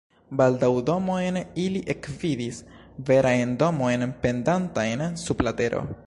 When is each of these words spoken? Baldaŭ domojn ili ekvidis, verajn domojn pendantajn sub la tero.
Baldaŭ 0.39 0.69
domojn 0.85 1.35
ili 1.63 1.81
ekvidis, 1.95 2.61
verajn 3.09 3.53
domojn 3.65 4.07
pendantajn 4.25 5.05
sub 5.25 5.45
la 5.49 5.55
tero. 5.61 5.83